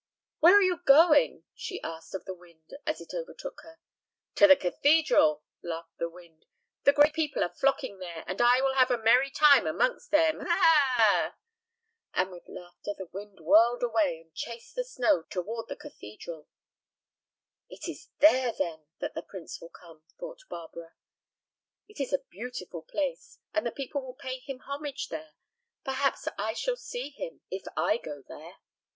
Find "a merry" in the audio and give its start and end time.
8.89-9.29